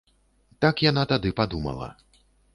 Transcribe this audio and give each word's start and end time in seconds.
Так 0.65 0.81
яна 0.85 1.03
тады 1.13 1.29
падумала. 1.41 1.93